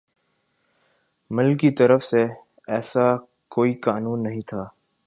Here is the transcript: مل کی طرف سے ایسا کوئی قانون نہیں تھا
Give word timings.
مل 1.31 1.53
کی 1.57 1.69
طرف 1.71 2.03
سے 2.03 2.23
ایسا 2.67 3.05
کوئی 3.49 3.73
قانون 3.73 4.23
نہیں 4.23 4.41
تھا 4.47 4.65